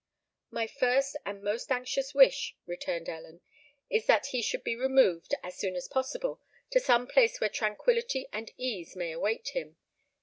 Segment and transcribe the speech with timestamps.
[0.49, 3.41] "My first and most anxious wish," returned Ellen,
[3.87, 8.27] "is that he should be removed, as soon as possible, to some place where tranquillity
[8.33, 9.77] and ease may await him.